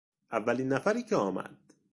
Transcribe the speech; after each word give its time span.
اولین 0.31 0.67
نفری 0.73 1.03
که 1.03 1.15
آمد 1.15 1.57